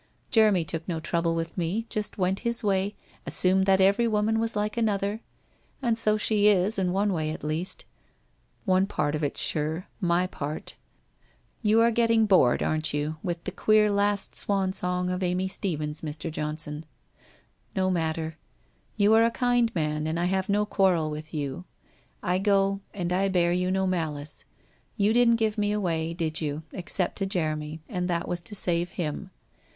Jeremy 0.31 0.65
took 0.65 0.87
no 0.87 0.99
trouble 0.99 1.35
with 1.35 1.55
me, 1.55 1.85
just 1.87 2.17
went 2.17 2.39
his 2.39 2.63
way, 2.63 2.95
assumed 3.27 3.67
that 3.67 3.79
every 3.79 4.07
woman 4.07 4.39
was 4.39 4.55
like 4.55 4.75
another.... 4.75 5.21
And 5.79 5.95
so 5.95 6.17
she 6.17 6.47
is, 6.47 6.79
in 6.79 6.91
one 6.91 7.13
way, 7.13 7.29
at 7.29 7.43
least. 7.43 7.85
One 8.65 8.87
part 8.87 9.13
of 9.13 9.21
it's 9.23 9.39
sure— 9.39 9.87
my 10.13 10.25
part.... 10.25 10.73
You 11.61 11.81
are 11.81 11.91
getting 11.91 12.25
bored, 12.25 12.63
aren't 12.63 12.95
you, 12.95 13.17
with 13.21 13.43
the 13.43 13.51
queer 13.51 13.91
last 13.91 14.33
swan 14.33 14.73
song 14.73 15.11
of 15.11 15.21
Amy 15.21 15.47
Stephens, 15.47 16.01
Mr. 16.01 16.31
Johnson?... 16.31 16.83
No 17.75 17.91
matter, 17.91 18.39
you 18.97 19.13
are 19.13 19.23
a 19.23 19.29
kind 19.29 19.71
man, 19.75 20.07
and 20.07 20.19
I 20.19 20.25
have 20.25 20.49
no 20.49 20.65
quarrel 20.65 21.11
with 21.11 21.31
you. 21.31 21.65
I 22.23 22.39
go, 22.39 22.81
and 22.91 23.13
I 23.13 23.27
bear 23.29 23.53
you 23.53 23.69
no 23.69 23.85
malice. 23.85 24.45
You 24.97 25.13
didn't 25.13 25.35
give 25.35 25.59
me 25.59 25.71
away, 25.71 26.15
did 26.15 26.41
you, 26.41 26.63
except 26.73 27.17
to 27.17 27.27
Jeremy, 27.27 27.81
and 27.87 28.09
that 28.09 28.27
was 28.27 28.41
to 28.41 28.55
save 28.55 28.89
him. 28.97 29.29